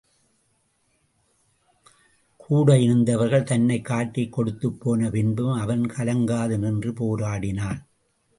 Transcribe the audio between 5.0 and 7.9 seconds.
பின்பும் அவன் கலங்காது நின்று போராடினான்.